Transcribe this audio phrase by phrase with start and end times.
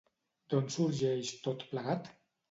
[0.53, 2.09] D'on sorgeix tot plegat?